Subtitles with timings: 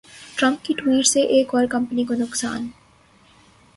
[0.37, 2.67] Trump کی tweet سے ایک اور کمپنی کو نقصان